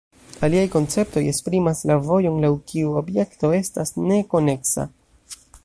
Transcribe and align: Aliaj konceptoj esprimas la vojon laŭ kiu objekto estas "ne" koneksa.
Aliaj 0.45 0.63
konceptoj 0.75 1.21
esprimas 1.31 1.83
la 1.91 1.97
vojon 2.07 2.39
laŭ 2.45 2.51
kiu 2.71 2.97
objekto 3.03 3.55
estas 3.61 3.95
"ne" 4.09 4.19
koneksa. 4.33 4.91